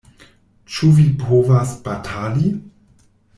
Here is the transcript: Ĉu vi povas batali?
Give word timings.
Ĉu 0.75 0.89
vi 0.99 1.05
povas 1.25 1.75
batali? 1.89 2.49